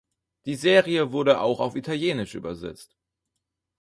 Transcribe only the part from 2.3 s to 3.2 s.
übersetzt.